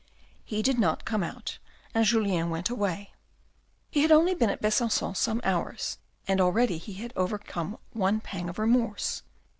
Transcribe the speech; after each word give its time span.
He 0.43 0.63
did 0.63 0.79
not 0.79 1.05
come 1.05 1.21
out, 1.21 1.59
and 1.93 2.03
Julien 2.03 2.49
went 2.49 2.71
away. 2.71 3.11
He 3.91 4.01
had 4.01 4.11
only 4.11 4.33
been 4.33 4.49
at 4.49 4.59
Besancon 4.59 5.13
some 5.15 5.39
hours, 5.43 5.99
and 6.27 6.41
already 6.41 6.79
he 6.79 6.93
had 6.93 7.13
overcome 7.15 7.77
one 7.93 8.19
pang 8.19 8.49
of 8.49 8.57
remorse. 8.57 9.21